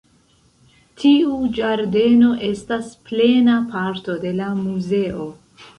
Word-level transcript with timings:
Tiu 1.01 1.35
ĝardeno 1.59 2.33
estas 2.49 2.91
plena 3.11 3.61
parto 3.77 4.19
de 4.27 4.37
la 4.41 4.53
muzeo. 4.67 5.33